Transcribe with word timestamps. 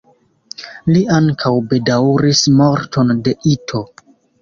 Li 0.91 1.03
ankaŭ 1.17 1.53
bedaŭris 1.75 2.43
morton 2.59 3.17
de 3.29 3.39
Ito. 3.57 3.89